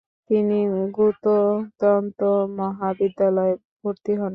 [0.29, 0.59] তিনি
[0.95, 1.35] গ্যুতো
[1.79, 2.23] তন্ত্র
[2.57, 4.29] মহাবিদ্যালয়ে ভর্তি হন।